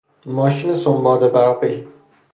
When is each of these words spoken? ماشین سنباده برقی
ماشین 0.25 0.73
سنباده 0.73 1.27
برقی 1.27 1.87